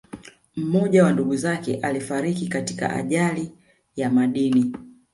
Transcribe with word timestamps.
Mmoja 0.55 1.03
wa 1.03 1.11
ndugu 1.13 1.35
zake 1.35 1.75
alifariki 1.75 2.47
katika 2.47 2.89
ajali 2.95 3.51
ya 3.95 4.09
madini 4.09 4.75